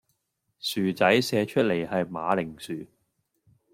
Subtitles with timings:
[0.59, 2.87] 薯仔寫出來係馬鈴薯